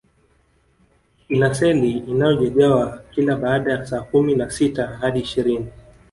[1.29, 5.67] Ina seli inayojigawa kila baada ya saa kumi na sita hadi ishirini